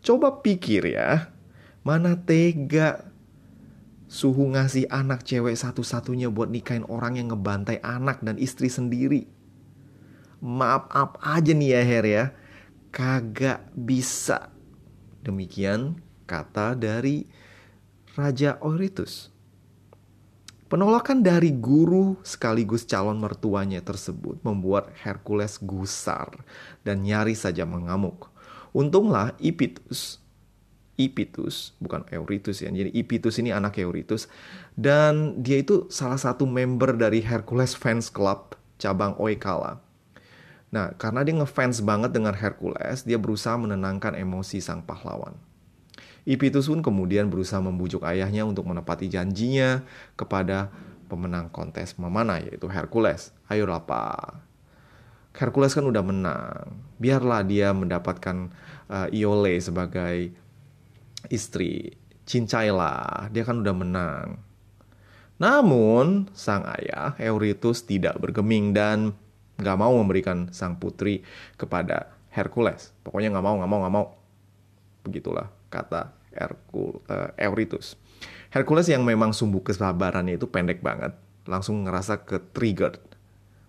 Coba 0.06 0.46
pikir 0.46 0.94
ya, 0.94 1.34
mana 1.82 2.14
tega 2.14 3.02
suhu 4.06 4.54
ngasih 4.54 4.86
anak 4.94 5.26
cewek 5.26 5.58
satu-satunya 5.58 6.30
buat 6.30 6.50
nikahin 6.50 6.86
orang 6.86 7.18
yang 7.18 7.34
ngebantai 7.34 7.82
anak 7.82 8.22
dan 8.22 8.38
istri 8.38 8.70
sendiri. 8.70 9.26
Maaf-maaf 10.46 11.18
aja 11.26 11.52
nih 11.58 11.74
ya 11.74 11.82
Her 11.82 12.06
ya, 12.06 12.24
kagak 12.94 13.66
bisa. 13.74 14.54
Demikian 15.26 16.00
kata 16.30 16.78
dari 16.78 17.26
Raja 18.14 18.62
Eurytus. 18.62 19.34
Penolakan 20.66 21.22
dari 21.22 21.54
guru 21.54 22.18
sekaligus 22.26 22.90
calon 22.90 23.22
mertuanya 23.22 23.86
tersebut 23.86 24.42
membuat 24.42 24.90
Hercules 24.98 25.62
gusar 25.62 26.42
dan 26.82 27.06
nyaris 27.06 27.46
saja 27.46 27.70
mengamuk. 27.70 28.34
Untunglah 28.74 29.38
Ipitus, 29.38 30.25
Ipitus 30.96 31.76
bukan 31.84 32.08
Eurytus 32.08 32.64
ya, 32.64 32.72
jadi 32.72 32.88
Ipitus 32.92 33.36
ini 33.40 33.52
anak 33.52 33.76
Eurytus 33.76 34.32
dan 34.80 35.44
dia 35.44 35.60
itu 35.60 35.92
salah 35.92 36.16
satu 36.16 36.48
member 36.48 36.96
dari 36.96 37.20
Hercules 37.20 37.76
Fans 37.76 38.08
Club 38.08 38.56
cabang 38.80 39.16
Oikala. 39.20 39.84
Nah, 40.72 40.92
karena 41.00 41.24
dia 41.24 41.36
ngefans 41.40 41.80
banget 41.84 42.12
dengan 42.12 42.36
Hercules, 42.36 43.08
dia 43.08 43.16
berusaha 43.16 43.56
menenangkan 43.56 44.12
emosi 44.16 44.60
sang 44.60 44.84
pahlawan. 44.84 45.36
Ipitus 46.28 46.68
pun 46.68 46.84
kemudian 46.84 47.30
berusaha 47.32 47.62
membujuk 47.62 48.04
ayahnya 48.04 48.44
untuk 48.44 48.66
menepati 48.68 49.08
janjinya 49.08 49.86
kepada 50.20 50.74
pemenang 51.06 51.54
kontes 51.54 51.96
memanah 52.02 52.42
yaitu 52.42 52.66
Hercules. 52.66 53.30
Ayolah 53.46 53.86
pak, 53.86 54.42
Hercules 55.36 55.76
kan 55.76 55.86
udah 55.86 56.04
menang. 56.04 56.80
Biarlah 56.98 57.44
dia 57.44 57.76
mendapatkan 57.76 58.50
uh, 58.88 59.08
Iole 59.12 59.60
sebagai 59.60 60.32
istri. 61.30 61.98
Cincailah, 62.26 63.30
dia 63.30 63.46
kan 63.46 63.62
udah 63.62 63.76
menang. 63.78 64.28
Namun, 65.36 66.32
sang 66.32 66.64
ayah 66.80 67.14
Eurytus 67.20 67.84
tidak 67.84 68.18
bergeming 68.18 68.72
dan 68.72 69.14
gak 69.60 69.78
mau 69.78 69.94
memberikan 69.96 70.50
sang 70.52 70.80
putri 70.80 71.22
kepada 71.60 72.12
Hercules. 72.32 72.96
Pokoknya 73.04 73.36
gak 73.36 73.46
mau, 73.46 73.56
gak 73.60 73.72
mau, 73.72 73.80
gak 73.84 73.96
mau. 73.96 74.06
Begitulah 75.04 75.52
kata 75.70 76.16
Hercul, 76.36 77.04
uh, 77.08 77.32
Eurytus. 77.40 77.96
Hercules 78.52 78.88
yang 78.88 79.04
memang 79.04 79.36
sumbu 79.36 79.64
kesabarannya 79.64 80.40
itu 80.40 80.48
pendek 80.48 80.80
banget, 80.80 81.12
langsung 81.48 81.84
ngerasa 81.84 82.24
ke 82.24 82.40
trigger. 82.56 83.00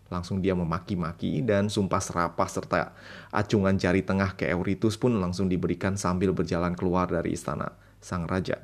Langsung 0.06 0.38
dia 0.38 0.54
memaki-maki 0.54 1.42
dan 1.42 1.66
sumpah 1.66 1.98
serapah 1.98 2.46
serta 2.46 2.94
acungan 3.34 3.74
jari 3.74 4.06
tengah 4.06 4.38
ke 4.38 4.46
Eurytus 4.46 4.94
pun 4.94 5.18
langsung 5.18 5.50
diberikan 5.50 5.98
sambil 5.98 6.30
berjalan 6.30 6.78
keluar 6.78 7.10
dari 7.10 7.34
istana 7.34 7.74
sang 7.98 8.30
raja. 8.30 8.62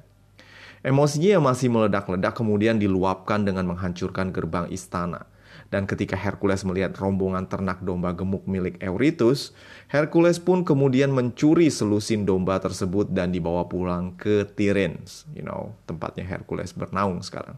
Emosinya 0.82 1.38
yang 1.38 1.44
masih 1.46 1.70
meledak-ledak 1.70 2.34
kemudian 2.34 2.78
diluapkan 2.78 3.42
dengan 3.46 3.70
menghancurkan 3.70 4.34
gerbang 4.34 4.66
istana. 4.70 5.30
Dan 5.72 5.88
ketika 5.88 6.18
Hercules 6.18 6.68
melihat 6.68 6.92
rombongan 7.00 7.48
ternak 7.48 7.80
domba 7.80 8.12
gemuk 8.12 8.44
milik 8.44 8.76
Eurytus, 8.82 9.56
Hercules 9.88 10.36
pun 10.36 10.68
kemudian 10.68 11.08
mencuri 11.08 11.72
selusin 11.72 12.28
domba 12.28 12.60
tersebut 12.60 13.08
dan 13.08 13.32
dibawa 13.32 13.64
pulang 13.64 14.12
ke 14.20 14.44
Tiryns, 14.52 15.24
you 15.32 15.40
know, 15.40 15.72
tempatnya 15.88 16.28
Hercules 16.28 16.76
bernaung 16.76 17.24
sekarang. 17.24 17.56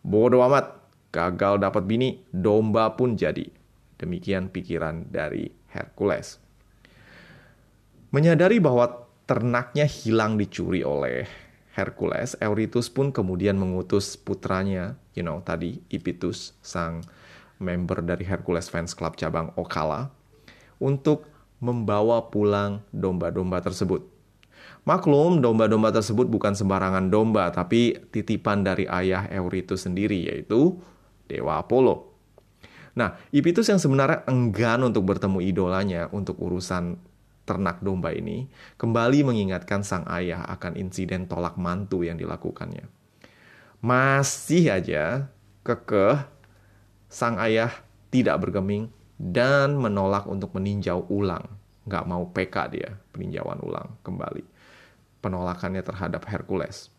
Bodoh 0.00 0.40
amat, 0.48 0.79
gagal 1.10 1.58
dapat 1.62 1.84
bini, 1.86 2.22
domba 2.30 2.94
pun 2.94 3.18
jadi. 3.18 3.46
Demikian 3.98 4.48
pikiran 4.48 5.10
dari 5.10 5.50
Hercules. 5.70 6.40
Menyadari 8.10 8.58
bahwa 8.58 9.06
ternaknya 9.28 9.86
hilang 9.86 10.34
dicuri 10.34 10.82
oleh 10.82 11.28
Hercules, 11.70 12.34
Eurytus 12.42 12.90
pun 12.90 13.14
kemudian 13.14 13.54
mengutus 13.54 14.18
putranya, 14.18 14.98
you 15.14 15.22
know, 15.22 15.38
tadi 15.46 15.78
Ipitus, 15.86 16.58
sang 16.58 17.06
member 17.62 18.02
dari 18.02 18.26
Hercules 18.26 18.66
Fans 18.66 18.96
Club 18.96 19.14
cabang 19.14 19.54
Okala, 19.54 20.10
untuk 20.82 21.30
membawa 21.62 22.32
pulang 22.32 22.82
domba-domba 22.90 23.62
tersebut. 23.62 24.02
Maklum, 24.88 25.44
domba-domba 25.44 25.92
tersebut 25.92 26.26
bukan 26.26 26.56
sembarangan 26.56 27.12
domba, 27.12 27.52
tapi 27.52 28.00
titipan 28.10 28.64
dari 28.64 28.88
ayah 28.88 29.28
Eurytus 29.28 29.86
sendiri, 29.86 30.26
yaitu 30.26 30.80
Dewa 31.30 31.62
Apollo. 31.62 32.10
Nah, 32.98 33.14
Ipitus 33.30 33.70
yang 33.70 33.78
sebenarnya 33.78 34.26
enggan 34.26 34.82
untuk 34.82 35.06
bertemu 35.06 35.38
idolanya 35.46 36.10
untuk 36.10 36.42
urusan 36.42 36.98
ternak 37.46 37.82
domba 37.82 38.14
ini 38.14 38.46
kembali 38.78 39.26
mengingatkan 39.26 39.82
sang 39.82 40.06
ayah 40.10 40.42
akan 40.46 40.78
insiden 40.78 41.30
tolak 41.30 41.54
mantu 41.54 42.02
yang 42.02 42.18
dilakukannya. 42.18 42.86
Masih 43.80 44.70
aja 44.70 45.30
kekeh, 45.62 46.26
sang 47.10 47.40
ayah 47.40 47.72
tidak 48.10 48.42
bergeming 48.42 48.90
dan 49.16 49.78
menolak 49.78 50.26
untuk 50.30 50.54
meninjau 50.54 51.06
ulang. 51.10 51.46
Nggak 51.88 52.04
mau 52.06 52.28
PK 52.30 52.56
dia, 52.70 52.90
peninjauan 53.10 53.58
ulang 53.64 53.98
kembali. 54.04 54.44
Penolakannya 55.24 55.82
terhadap 55.82 56.22
Hercules. 56.28 56.92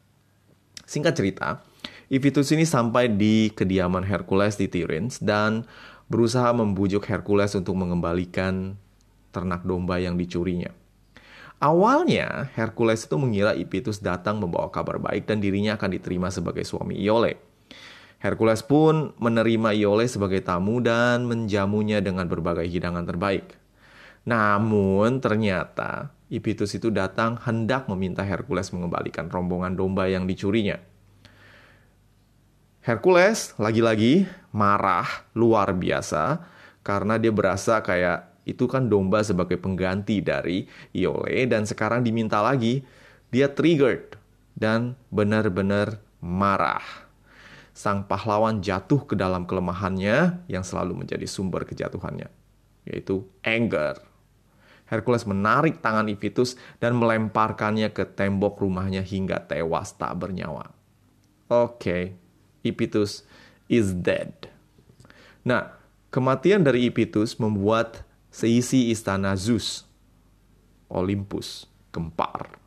Singkat 0.83 1.13
cerita, 1.15 1.63
Ivitus 2.11 2.51
ini 2.51 2.67
sampai 2.67 3.07
di 3.07 3.55
kediaman 3.55 4.03
Hercules 4.03 4.59
di 4.59 4.67
Tiryns 4.67 5.23
dan 5.23 5.63
berusaha 6.11 6.51
membujuk 6.51 7.07
Hercules 7.07 7.55
untuk 7.55 7.79
mengembalikan 7.79 8.75
ternak 9.31 9.63
domba 9.63 9.95
yang 9.95 10.19
dicurinya. 10.19 10.75
Awalnya, 11.63 12.51
Hercules 12.51 13.07
itu 13.07 13.15
mengira 13.15 13.55
Ipitus 13.55 14.03
datang 14.03 14.43
membawa 14.43 14.67
kabar 14.67 14.99
baik 14.99 15.23
dan 15.23 15.39
dirinya 15.39 15.79
akan 15.79 15.87
diterima 15.95 16.27
sebagai 16.27 16.67
suami 16.67 16.99
Iole. 16.99 17.39
Hercules 18.19 18.59
pun 18.59 19.15
menerima 19.15 19.71
Iole 19.79 20.03
sebagai 20.11 20.43
tamu 20.43 20.83
dan 20.83 21.23
menjamunya 21.23 22.03
dengan 22.03 22.27
berbagai 22.27 22.67
hidangan 22.67 23.07
terbaik. 23.07 23.55
Namun 24.27 25.23
ternyata 25.23 26.11
Ipitus 26.27 26.75
itu 26.75 26.91
datang 26.91 27.39
hendak 27.39 27.87
meminta 27.87 28.27
Hercules 28.27 28.67
mengembalikan 28.75 29.31
rombongan 29.31 29.79
domba 29.79 30.11
yang 30.11 30.27
dicurinya. 30.27 30.90
Hercules 32.81 33.53
lagi-lagi 33.61 34.25
marah 34.49 35.05
luar 35.37 35.69
biasa 35.77 36.41
karena 36.81 37.21
dia 37.21 37.29
berasa 37.29 37.77
kayak 37.85 38.41
itu 38.41 38.65
kan 38.65 38.89
domba 38.89 39.21
sebagai 39.21 39.61
pengganti 39.61 40.17
dari 40.17 40.65
Iole 40.89 41.45
dan 41.45 41.69
sekarang 41.69 42.01
diminta 42.01 42.41
lagi 42.41 42.81
dia 43.29 43.53
triggered 43.53 44.17
dan 44.57 44.97
benar-benar 45.13 46.01
marah. 46.25 46.81
Sang 47.69 48.09
pahlawan 48.09 48.65
jatuh 48.65 49.05
ke 49.05 49.13
dalam 49.13 49.45
kelemahannya 49.45 50.49
yang 50.49 50.65
selalu 50.65 51.05
menjadi 51.05 51.29
sumber 51.29 51.69
kejatuhannya, 51.69 52.33
yaitu 52.89 53.29
anger. 53.45 54.01
Hercules 54.89 55.29
menarik 55.29 55.85
tangan 55.85 56.09
Ivitus 56.09 56.57
dan 56.81 56.97
melemparkannya 56.97 57.93
ke 57.93 58.09
tembok 58.09 58.57
rumahnya 58.57 59.05
hingga 59.05 59.37
tewas 59.45 59.93
tak 59.95 60.17
bernyawa. 60.17 60.81
Oke, 61.47 61.77
okay, 61.79 62.03
Ipitus 62.61 63.25
is 63.65 63.93
dead. 63.93 64.49
Nah, 65.41 65.73
kematian 66.13 66.61
dari 66.61 66.85
Ipitus 66.85 67.37
membuat 67.41 68.05
seisi 68.29 68.93
istana 68.93 69.33
Zeus, 69.33 69.83
Olympus, 70.87 71.65
gempar. 71.91 72.61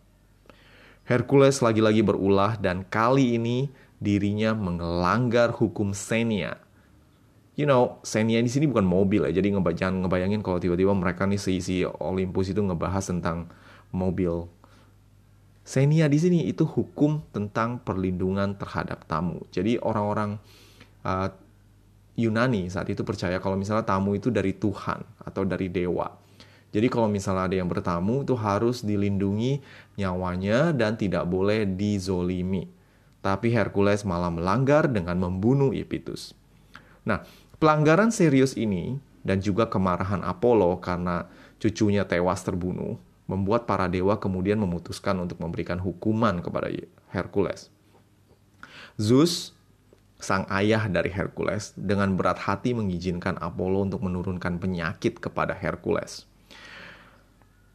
Hercules 1.04 1.60
lagi-lagi 1.60 2.00
berulah 2.00 2.56
dan 2.56 2.82
kali 2.88 3.36
ini 3.36 3.68
dirinya 4.00 4.56
melanggar 4.56 5.52
hukum 5.52 5.92
Xenia. 5.92 6.60
You 7.54 7.70
know, 7.70 8.02
Xenia 8.02 8.42
di 8.42 8.50
sini 8.50 8.66
bukan 8.66 8.82
mobil 8.82 9.28
ya, 9.30 9.38
jadi 9.38 9.54
jangan 9.54 10.04
ngebayangin 10.04 10.42
kalau 10.42 10.58
tiba-tiba 10.58 10.90
mereka 10.90 11.28
nih 11.28 11.38
seisi 11.38 11.86
Olympus 11.86 12.50
itu 12.50 12.58
ngebahas 12.58 13.04
tentang 13.04 13.52
mobil. 13.94 14.50
Xenia 15.64 16.12
di 16.12 16.20
sini 16.20 16.38
itu 16.44 16.68
hukum 16.68 17.24
tentang 17.32 17.80
perlindungan 17.80 18.52
terhadap 18.60 19.08
tamu. 19.08 19.40
Jadi 19.48 19.80
orang-orang 19.80 20.36
uh, 21.08 21.32
Yunani 22.14 22.68
saat 22.68 22.92
itu 22.92 23.00
percaya 23.02 23.40
kalau 23.40 23.56
misalnya 23.56 23.88
tamu 23.88 24.12
itu 24.12 24.28
dari 24.28 24.52
Tuhan 24.52 25.00
atau 25.24 25.42
dari 25.48 25.72
dewa. 25.72 26.20
Jadi 26.68 26.86
kalau 26.92 27.08
misalnya 27.08 27.48
ada 27.48 27.56
yang 27.56 27.70
bertamu 27.70 28.28
itu 28.28 28.36
harus 28.36 28.84
dilindungi 28.84 29.64
nyawanya 29.96 30.76
dan 30.76 31.00
tidak 31.00 31.24
boleh 31.24 31.64
dizolimi. 31.64 32.68
Tapi 33.24 33.48
Hercules 33.56 34.04
malah 34.04 34.28
melanggar 34.28 34.90
dengan 34.92 35.16
membunuh 35.16 35.72
Ipitus. 35.72 36.36
Nah, 37.08 37.24
pelanggaran 37.56 38.12
serius 38.12 38.52
ini 38.52 39.00
dan 39.24 39.40
juga 39.40 39.70
kemarahan 39.72 40.20
Apollo 40.20 40.84
karena 40.84 41.24
cucunya 41.56 42.04
tewas 42.04 42.44
terbunuh 42.44 43.00
membuat 43.24 43.64
para 43.64 43.88
dewa 43.88 44.20
kemudian 44.20 44.60
memutuskan 44.60 45.16
untuk 45.20 45.40
memberikan 45.40 45.80
hukuman 45.80 46.44
kepada 46.44 46.68
Hercules. 47.08 47.72
Zeus 49.00 49.54
sang 50.24 50.48
ayah 50.48 50.88
dari 50.88 51.12
Hercules, 51.12 51.76
dengan 51.76 52.16
berat 52.16 52.40
hati 52.40 52.72
mengizinkan 52.72 53.36
Apollo 53.36 53.92
untuk 53.92 54.00
menurunkan 54.08 54.56
penyakit 54.56 55.20
kepada 55.20 55.52
Hercules. 55.52 56.24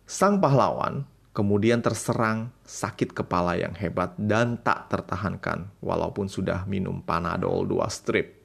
Sang 0.09 0.41
pahlawan 0.41 1.05
kemudian 1.37 1.85
terserang 1.85 2.49
sakit 2.65 3.13
kepala 3.13 3.53
yang 3.53 3.77
hebat 3.77 4.17
dan 4.17 4.57
tak 4.57 4.89
tertahankan 4.89 5.69
walaupun 5.79 6.25
sudah 6.25 6.65
minum 6.65 7.05
Panadol 7.05 7.69
2 7.69 7.85
strip. 7.93 8.41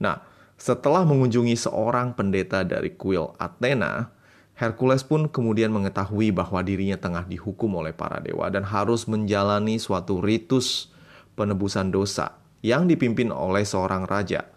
Nah, 0.00 0.24
setelah 0.56 1.04
mengunjungi 1.04 1.52
seorang 1.52 2.16
pendeta 2.16 2.64
dari 2.64 2.96
kuil 2.96 3.36
Athena, 3.36 4.15
Hercules 4.56 5.04
pun 5.04 5.28
kemudian 5.28 5.68
mengetahui 5.68 6.32
bahwa 6.32 6.64
dirinya 6.64 6.96
tengah 6.96 7.28
dihukum 7.28 7.76
oleh 7.76 7.92
para 7.92 8.24
dewa 8.24 8.48
dan 8.48 8.64
harus 8.64 9.04
menjalani 9.04 9.76
suatu 9.76 10.24
ritus 10.24 10.88
penebusan 11.36 11.92
dosa 11.92 12.40
yang 12.64 12.88
dipimpin 12.88 13.28
oleh 13.28 13.68
seorang 13.68 14.08
raja. 14.08 14.48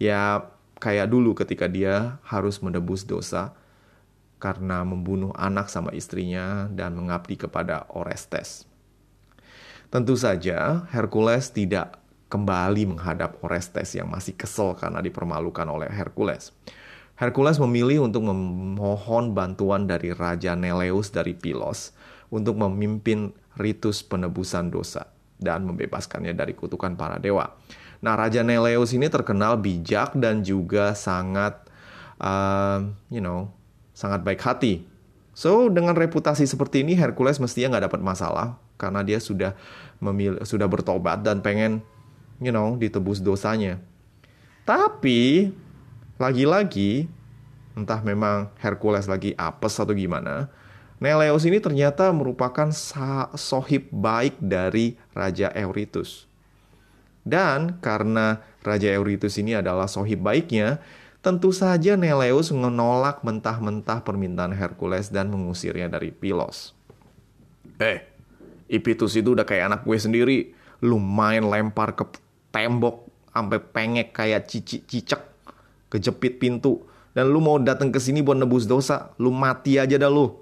Ya, 0.00 0.48
kayak 0.80 1.12
dulu 1.12 1.36
ketika 1.36 1.68
dia 1.68 2.16
harus 2.24 2.64
menebus 2.64 3.04
dosa 3.04 3.52
karena 4.40 4.82
membunuh 4.82 5.30
anak 5.36 5.68
sama 5.68 5.92
istrinya 5.92 6.66
dan 6.72 6.96
mengabdi 6.96 7.36
kepada 7.36 7.86
Orestes. 7.92 8.66
Tentu 9.92 10.16
saja, 10.16 10.88
Hercules 10.88 11.52
tidak 11.52 12.00
kembali 12.32 12.96
menghadap 12.96 13.36
Orestes 13.44 13.92
yang 13.92 14.08
masih 14.08 14.32
kesel 14.32 14.72
karena 14.80 15.04
dipermalukan 15.04 15.68
oleh 15.68 15.92
Hercules. 15.92 16.50
Hercules 17.22 17.62
memilih 17.62 18.10
untuk 18.10 18.26
memohon 18.26 19.30
bantuan 19.30 19.86
dari 19.86 20.10
Raja 20.10 20.58
Neleus 20.58 21.14
dari 21.14 21.38
Pilos 21.38 21.94
untuk 22.34 22.58
memimpin 22.58 23.30
ritus 23.54 24.02
penebusan 24.02 24.74
dosa 24.74 25.06
dan 25.38 25.62
membebaskannya 25.70 26.34
dari 26.34 26.50
kutukan 26.58 26.98
para 26.98 27.22
dewa. 27.22 27.54
Nah, 28.02 28.18
Raja 28.18 28.42
Neleus 28.42 28.90
ini 28.90 29.06
terkenal 29.06 29.54
bijak 29.62 30.18
dan 30.18 30.42
juga 30.42 30.98
sangat, 30.98 31.62
uh, 32.18 32.90
you 33.06 33.22
know, 33.22 33.54
sangat 33.94 34.26
baik 34.26 34.42
hati. 34.42 34.82
So, 35.30 35.70
dengan 35.70 35.94
reputasi 35.94 36.42
seperti 36.42 36.82
ini, 36.82 36.98
Hercules 36.98 37.38
mestinya 37.38 37.78
nggak 37.78 37.86
dapat 37.86 38.00
masalah 38.02 38.58
karena 38.74 39.06
dia 39.06 39.22
sudah 39.22 39.54
memilih, 40.02 40.42
sudah 40.42 40.66
bertobat 40.66 41.22
dan 41.22 41.38
pengen, 41.38 41.86
you 42.42 42.50
know, 42.50 42.74
ditebus 42.74 43.22
dosanya. 43.22 43.78
Tapi 44.66 45.54
lagi-lagi, 46.16 47.08
entah 47.76 48.00
memang 48.04 48.52
Hercules 48.60 49.08
lagi 49.08 49.32
apes 49.36 49.80
atau 49.80 49.92
gimana, 49.96 50.48
Neleus 51.02 51.42
ini 51.42 51.58
ternyata 51.58 52.14
merupakan 52.14 52.70
sohib 53.34 53.90
baik 53.90 54.38
dari 54.38 54.94
Raja 55.10 55.50
Eurytus. 55.50 56.30
Dan 57.26 57.82
karena 57.82 58.38
Raja 58.62 58.86
Eurytus 58.94 59.34
ini 59.38 59.58
adalah 59.58 59.90
sohib 59.90 60.22
baiknya, 60.22 60.78
tentu 61.18 61.50
saja 61.50 61.98
Neleus 61.98 62.54
menolak 62.54 63.26
mentah-mentah 63.26 64.06
permintaan 64.06 64.54
Hercules 64.54 65.10
dan 65.10 65.30
mengusirnya 65.30 65.90
dari 65.90 66.14
Pilos. 66.14 66.70
Eh, 67.82 68.06
Ipitus 68.70 69.18
itu 69.18 69.34
udah 69.34 69.46
kayak 69.46 69.74
anak 69.74 69.80
gue 69.82 69.98
sendiri. 69.98 70.38
Lu 70.86 71.02
main 71.02 71.42
lempar 71.42 71.98
ke 71.98 72.06
tembok 72.54 73.10
sampai 73.34 73.58
pengek 73.58 74.14
kayak 74.14 74.46
cicik-cicek, 74.46 75.22
kejepit 75.92 76.40
pintu. 76.40 76.88
Dan 77.12 77.28
lu 77.28 77.44
mau 77.44 77.60
datang 77.60 77.92
ke 77.92 78.00
sini 78.00 78.24
buat 78.24 78.40
nebus 78.40 78.64
dosa, 78.64 79.12
lu 79.20 79.28
mati 79.28 79.76
aja 79.76 80.00
dah 80.00 80.08
lu. 80.08 80.32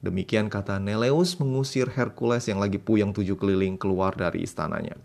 Demikian 0.00 0.48
kata 0.48 0.80
Neleus 0.80 1.36
mengusir 1.36 1.92
Hercules 1.92 2.48
yang 2.48 2.56
lagi 2.56 2.80
puyang 2.80 3.12
tujuh 3.12 3.36
keliling 3.36 3.76
keluar 3.76 4.16
dari 4.16 4.40
istananya. 4.40 4.96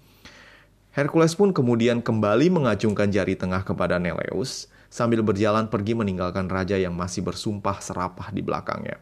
Hercules 0.96 1.36
pun 1.36 1.52
kemudian 1.52 2.00
kembali 2.00 2.48
mengacungkan 2.48 3.12
jari 3.12 3.36
tengah 3.36 3.68
kepada 3.68 4.00
Neleus 4.00 4.72
sambil 4.88 5.20
berjalan 5.20 5.68
pergi 5.68 5.92
meninggalkan 5.92 6.48
raja 6.48 6.80
yang 6.80 6.96
masih 6.96 7.20
bersumpah 7.28 7.84
serapah 7.84 8.32
di 8.32 8.40
belakangnya. 8.40 8.96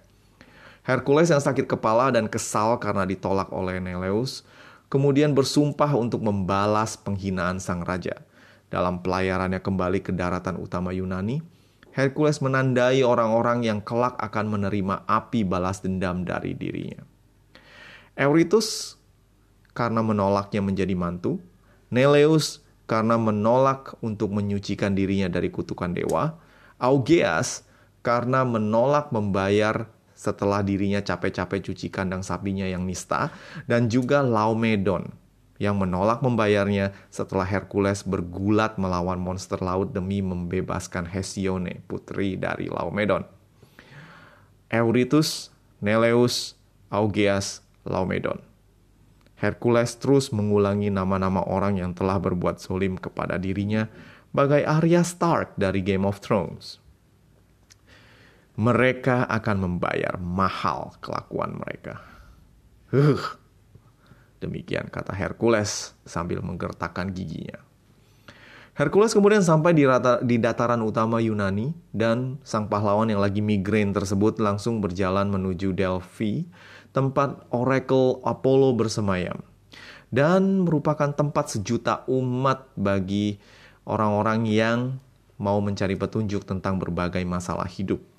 Hercules 0.82 1.30
yang 1.30 1.46
sakit 1.46 1.70
kepala 1.70 2.10
dan 2.10 2.26
kesal 2.26 2.82
karena 2.82 3.06
ditolak 3.06 3.54
oleh 3.54 3.78
Neleus, 3.78 4.42
kemudian 4.90 5.38
bersumpah 5.38 5.94
untuk 5.94 6.26
membalas 6.26 6.98
penghinaan 6.98 7.62
sang 7.62 7.86
raja. 7.86 8.26
Dalam 8.74 9.06
pelayarannya 9.06 9.62
kembali 9.62 10.02
ke 10.02 10.10
daratan 10.18 10.58
utama 10.58 10.90
Yunani, 10.90 11.46
Hercules 11.94 12.42
menandai 12.42 13.06
orang-orang 13.06 13.62
yang 13.62 13.86
kelak 13.86 14.18
akan 14.18 14.50
menerima 14.50 15.06
api 15.06 15.46
balas 15.46 15.86
dendam 15.86 16.26
dari 16.26 16.58
dirinya. 16.58 17.06
Eurytus 18.18 18.98
karena 19.78 20.02
menolaknya 20.02 20.66
menjadi 20.66 20.98
mantu, 20.98 21.38
Neleus 21.94 22.66
karena 22.90 23.14
menolak 23.14 23.94
untuk 24.02 24.34
menyucikan 24.34 24.98
dirinya 24.98 25.30
dari 25.30 25.54
kutukan 25.54 25.94
dewa, 25.94 26.42
Augeas 26.82 27.70
karena 28.02 28.42
menolak 28.42 29.14
membayar 29.14 29.86
setelah 30.18 30.66
dirinya 30.66 30.98
capek-capek 31.06 31.62
cuci 31.70 31.94
kandang 31.94 32.26
sapinya 32.26 32.66
yang 32.66 32.90
nista, 32.90 33.30
dan 33.70 33.86
juga 33.86 34.26
Laomedon 34.26 35.23
yang 35.62 35.78
menolak 35.78 36.20
membayarnya 36.26 36.92
setelah 37.14 37.46
Hercules 37.46 38.02
bergulat 38.02 38.76
melawan 38.82 39.22
monster 39.22 39.62
laut 39.62 39.94
demi 39.94 40.20
membebaskan 40.20 41.06
Hesione, 41.06 41.86
putri 41.86 42.36
dari 42.36 42.68
Laomedon. 42.68 43.24
Eurytus, 44.74 45.54
Neleus, 45.78 46.58
Augeas, 46.90 47.62
Laomedon. 47.86 48.42
Hercules 49.38 50.00
terus 50.00 50.32
mengulangi 50.32 50.88
nama-nama 50.88 51.44
orang 51.44 51.76
yang 51.76 51.92
telah 51.92 52.16
berbuat 52.16 52.64
solim 52.64 52.96
kepada 52.96 53.36
dirinya 53.36 53.92
bagai 54.32 54.64
Arya 54.64 55.04
Stark 55.04 55.60
dari 55.60 55.84
Game 55.84 56.08
of 56.08 56.24
Thrones. 56.24 56.80
Mereka 58.56 59.28
akan 59.30 59.58
membayar 59.68 60.16
mahal 60.18 60.96
kelakuan 61.04 61.58
mereka. 61.58 62.02
Huh, 62.94 63.42
Demikian 64.44 64.92
kata 64.92 65.16
Hercules 65.16 65.96
sambil 66.04 66.44
menggertakkan 66.44 67.16
giginya. 67.16 67.64
Hercules 68.76 69.16
kemudian 69.16 69.46
sampai 69.46 69.72
di, 69.72 69.88
rata, 69.88 70.20
di 70.20 70.42
dataran 70.42 70.82
utama 70.84 71.22
Yunani 71.24 71.72
dan 71.94 72.42
sang 72.44 72.68
pahlawan 72.68 73.08
yang 73.08 73.22
lagi 73.22 73.40
migrain 73.40 73.96
tersebut 73.96 74.42
langsung 74.42 74.82
berjalan 74.84 75.30
menuju 75.30 75.72
Delphi, 75.78 76.50
tempat 76.92 77.48
Oracle 77.54 78.20
Apollo 78.26 78.76
bersemayam. 78.76 79.46
Dan 80.10 80.66
merupakan 80.66 81.14
tempat 81.14 81.54
sejuta 81.54 82.02
umat 82.10 82.70
bagi 82.74 83.38
orang-orang 83.86 84.46
yang 84.50 84.80
mau 85.38 85.58
mencari 85.62 85.94
petunjuk 85.98 86.46
tentang 86.46 86.78
berbagai 86.78 87.22
masalah 87.26 87.66
hidup. 87.70 88.13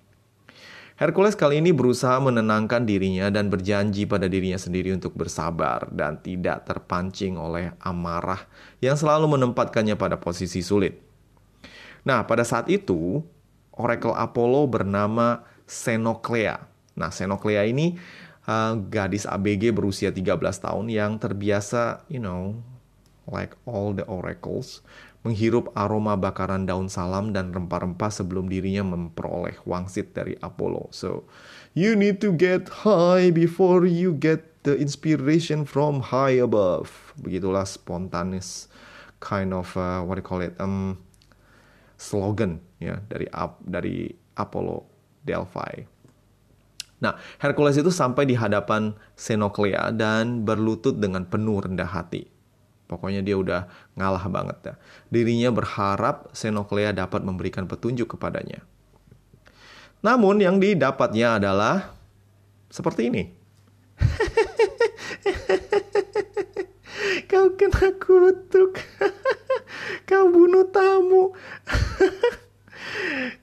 Hercules 0.95 1.35
kali 1.35 1.59
ini 1.59 1.75
berusaha 1.75 2.23
menenangkan 2.23 2.87
dirinya 2.87 3.27
dan 3.27 3.51
berjanji 3.51 4.07
pada 4.07 4.31
dirinya 4.31 4.55
sendiri 4.55 4.95
untuk 4.95 5.19
bersabar 5.19 5.91
dan 5.91 6.23
tidak 6.23 6.71
terpancing 6.71 7.35
oleh 7.35 7.75
amarah 7.83 8.47
yang 8.79 8.95
selalu 8.95 9.27
menempatkannya 9.35 9.99
pada 9.99 10.23
posisi 10.23 10.63
sulit. 10.63 11.03
Nah, 12.07 12.23
pada 12.23 12.47
saat 12.47 12.71
itu, 12.71 13.27
Oracle 13.75 14.15
Apollo 14.15 14.71
bernama 14.71 15.43
Senoclea. 15.67 16.63
Nah, 16.95 17.11
Senoclea 17.11 17.67
ini 17.67 17.99
uh, 18.47 18.79
gadis 18.79 19.27
ABG 19.27 19.75
berusia 19.75 20.15
13 20.15 20.39
tahun 20.39 20.87
yang 20.95 21.19
terbiasa, 21.19 22.07
you 22.07 22.23
know, 22.23 22.55
like 23.27 23.59
all 23.67 23.91
the 23.91 24.07
oracles, 24.07 24.79
menghirup 25.25 25.73
aroma 25.73 26.21
bakaran 26.21 26.69
daun 26.69 26.93
salam 26.93 27.33
dan 27.33 27.51
rempah-rempah 27.51 28.13
sebelum 28.13 28.53
dirinya 28.53 28.85
memperoleh 28.85 29.57
wangsit 29.65 30.13
dari 30.13 30.37
Apollo. 30.45 30.93
So, 30.93 31.25
you 31.73 31.97
need 31.97 32.21
to 32.21 32.31
get 32.31 32.85
high 32.85 33.33
before 33.33 33.89
you 33.89 34.13
get 34.13 34.63
the 34.69 34.77
inspiration 34.77 35.65
from 35.65 36.13
high 36.13 36.37
above. 36.37 37.17
Begitulah 37.17 37.65
spontanis 37.65 38.69
kind 39.25 39.57
of 39.57 39.73
uh, 39.81 40.05
what 40.05 40.17
do 40.17 40.21
you 40.21 40.29
call 40.29 40.45
it 40.45 40.53
um 40.61 41.01
slogan 41.97 42.61
ya 42.77 43.01
dari 43.09 43.25
dari 43.65 44.13
Apollo 44.37 44.85
Delphi. 45.25 45.89
Nah, 47.01 47.17
Hercules 47.41 47.77
itu 47.77 47.93
sampai 47.93 48.25
di 48.25 48.37
hadapan 48.37 48.97
Xenoclea 49.17 49.93
dan 49.93 50.45
berlutut 50.45 50.97
dengan 50.97 51.29
penuh 51.29 51.61
rendah 51.61 51.89
hati. 51.89 52.34
Pokoknya 52.85 53.25
dia 53.25 53.41
udah 53.41 53.65
ngalah 53.97 54.29
banget 54.29 54.59
ya. 54.61 54.75
Dirinya 55.09 55.51
berharap 55.51 56.29
Xenoclea 56.37 56.93
dapat 56.93 57.25
memberikan 57.25 57.65
petunjuk 57.65 58.17
kepadanya. 58.17 58.61
Namun 60.05 60.45
yang 60.45 60.61
didapatnya 60.61 61.41
adalah 61.41 61.97
seperti 62.69 63.09
ini. 63.09 63.25
Kau 67.31 67.57
kena 67.57 67.89
kutuk. 67.97 68.77
Kau 70.09 70.29
bunuh 70.29 70.69
tamu. 70.69 71.33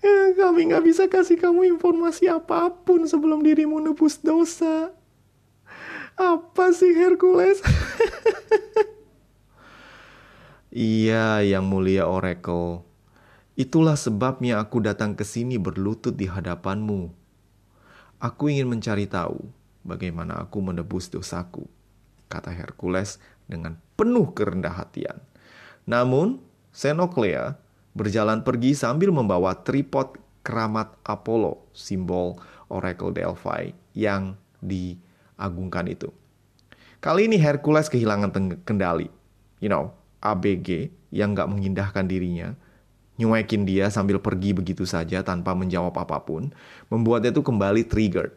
Kami 0.37 0.69
nggak 0.69 0.85
bisa 0.85 1.09
kasih 1.09 1.41
kamu 1.41 1.73
informasi 1.77 2.29
apa 2.29 2.69
pun 2.69 3.09
sebelum 3.09 3.41
dirimu 3.41 3.81
nebus 3.81 4.21
dosa. 4.21 4.93
Apa 6.13 6.69
sih 6.75 6.93
Hercules? 6.93 7.63
Iya, 10.71 11.43
yang 11.43 11.67
mulia 11.67 12.07
Oracle. 12.07 12.87
Itulah 13.59 13.99
sebabnya 13.99 14.63
aku 14.63 14.79
datang 14.79 15.19
ke 15.19 15.27
sini 15.27 15.59
berlutut 15.59 16.15
di 16.15 16.31
hadapanmu. 16.31 17.11
Aku 18.23 18.47
ingin 18.47 18.71
mencari 18.71 19.03
tahu 19.03 19.51
bagaimana 19.83 20.39
aku 20.39 20.63
menebus 20.63 21.11
dosaku, 21.11 21.67
kata 22.31 22.55
Hercules 22.55 23.19
dengan 23.51 23.75
penuh 23.99 24.31
kerendah 24.31 24.71
hatian. 24.71 25.19
Namun, 25.83 26.39
Xenoclea 26.71 27.59
berjalan 27.91 28.47
pergi 28.47 28.71
sambil 28.71 29.11
membawa 29.11 29.59
tripod 29.67 30.15
keramat 30.39 30.95
Apollo, 31.03 31.67
simbol 31.75 32.39
Oracle 32.71 33.11
Delphi 33.11 33.75
yang 33.91 34.39
diagungkan 34.63 35.91
itu. 35.91 36.07
Kali 37.03 37.27
ini 37.27 37.35
Hercules 37.35 37.91
kehilangan 37.91 38.31
kendali. 38.63 39.11
You 39.59 39.67
know, 39.67 39.91
ABG 40.21 40.93
yang 41.11 41.33
gak 41.33 41.49
mengindahkan 41.49 42.07
dirinya, 42.07 42.55
nyuekin 43.19 43.67
dia 43.67 43.91
sambil 43.91 44.17
pergi 44.21 44.55
begitu 44.55 44.87
saja 44.87 45.21
tanpa 45.21 45.53
menjawab 45.53 45.93
apa 45.97 46.23
pun, 46.23 46.53
membuatnya 46.87 47.35
itu 47.35 47.43
kembali 47.43 47.85
triggered. 47.85 48.33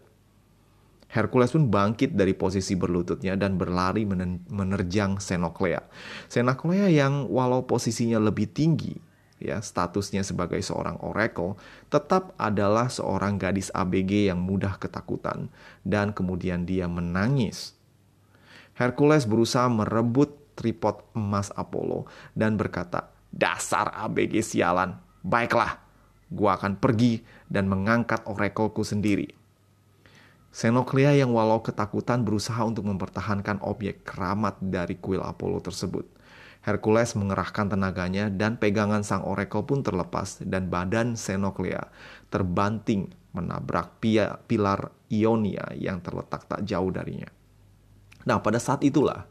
Hercules 1.14 1.54
pun 1.54 1.70
bangkit 1.70 2.18
dari 2.18 2.34
posisi 2.34 2.74
berlututnya 2.74 3.38
dan 3.38 3.54
berlari 3.54 4.02
menerjang 4.50 5.22
Xenoclea. 5.22 5.86
Xenoclea 6.26 6.90
yang 6.90 7.30
walau 7.30 7.62
posisinya 7.62 8.18
lebih 8.18 8.50
tinggi, 8.50 8.98
ya 9.38 9.62
statusnya 9.62 10.26
sebagai 10.26 10.58
seorang 10.58 10.98
oracle, 11.06 11.54
tetap 11.86 12.34
adalah 12.34 12.90
seorang 12.90 13.38
gadis 13.38 13.70
ABG 13.70 14.26
yang 14.26 14.42
mudah 14.42 14.74
ketakutan 14.82 15.54
dan 15.86 16.10
kemudian 16.10 16.66
dia 16.66 16.90
menangis. 16.90 17.78
Hercules 18.74 19.22
berusaha 19.30 19.70
merebut 19.70 20.34
tripod 20.54 21.02
emas 21.14 21.50
Apollo 21.54 22.06
dan 22.32 22.54
berkata, 22.54 23.12
Dasar 23.34 23.90
ABG 23.90 24.46
sialan, 24.46 24.94
baiklah, 25.26 25.82
gua 26.30 26.54
akan 26.54 26.78
pergi 26.78 27.22
dan 27.50 27.66
mengangkat 27.66 28.22
orakelku 28.30 28.86
sendiri. 28.86 29.26
Xenoclea 30.54 31.18
yang 31.18 31.34
walau 31.34 31.66
ketakutan 31.66 32.22
berusaha 32.22 32.62
untuk 32.62 32.86
mempertahankan 32.86 33.58
objek 33.66 34.06
keramat 34.06 34.54
dari 34.62 34.94
kuil 34.94 35.18
Apollo 35.18 35.66
tersebut. 35.66 36.06
Hercules 36.62 37.12
mengerahkan 37.18 37.74
tenaganya 37.74 38.30
dan 38.30 38.56
pegangan 38.56 39.02
sang 39.02 39.26
oracle 39.26 39.66
pun 39.66 39.82
terlepas 39.82 40.40
dan 40.46 40.70
badan 40.70 41.18
Xenoclea 41.18 41.90
terbanting 42.30 43.10
menabrak 43.34 43.98
pilar 44.46 44.94
Ionia 45.10 45.74
yang 45.74 45.98
terletak 46.00 46.46
tak 46.46 46.62
jauh 46.62 46.88
darinya. 46.94 47.28
Nah, 48.24 48.40
pada 48.40 48.62
saat 48.62 48.80
itulah 48.86 49.28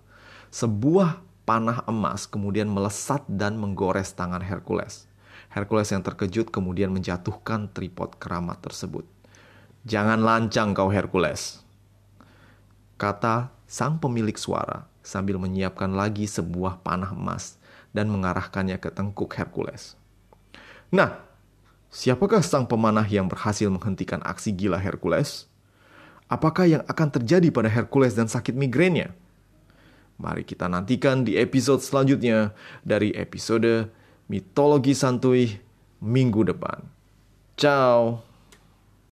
sebuah 0.54 1.18
panah 1.50 1.82
emas 1.90 2.30
kemudian 2.30 2.70
melesat 2.70 3.26
dan 3.26 3.58
menggores 3.58 4.14
tangan 4.14 4.46
Hercules. 4.46 5.10
Hercules 5.50 5.90
yang 5.90 6.06
terkejut 6.06 6.54
kemudian 6.54 6.94
menjatuhkan 6.94 7.74
tripod 7.74 8.22
keramat 8.22 8.62
tersebut. 8.62 9.02
Jangan 9.90 10.22
lancang 10.22 10.78
kau 10.78 10.94
Hercules, 10.94 11.66
kata 13.02 13.50
sang 13.66 13.98
pemilik 13.98 14.38
suara 14.38 14.86
sambil 15.02 15.42
menyiapkan 15.42 15.90
lagi 15.90 16.30
sebuah 16.30 16.86
panah 16.86 17.18
emas 17.18 17.58
dan 17.90 18.14
mengarahkannya 18.14 18.78
ke 18.78 18.94
tengkuk 18.94 19.34
Hercules. 19.34 19.98
Nah, 20.94 21.18
siapakah 21.90 22.46
sang 22.46 22.70
pemanah 22.70 23.10
yang 23.10 23.26
berhasil 23.26 23.68
menghentikan 23.74 24.22
aksi 24.22 24.54
gila 24.54 24.78
Hercules? 24.78 25.50
Apakah 26.30 26.70
yang 26.70 26.84
akan 26.86 27.10
terjadi 27.10 27.50
pada 27.50 27.68
Hercules 27.68 28.14
dan 28.14 28.30
sakit 28.30 28.54
migrainnya? 28.54 29.18
Mari 30.24 30.48
kita 30.48 30.72
nantikan 30.72 31.28
di 31.28 31.36
episode 31.36 31.84
selanjutnya 31.84 32.56
dari 32.80 33.12
episode 33.12 33.92
Mitologi 34.32 34.96
Santuy 34.96 35.60
minggu 36.00 36.48
depan. 36.48 36.80
Ciao. 37.60 38.33